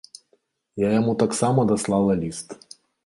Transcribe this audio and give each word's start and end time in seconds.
Я 0.83 0.89
яму 0.99 1.13
таксама 1.23 1.67
даслала 1.73 2.17
ліст. 2.23 2.49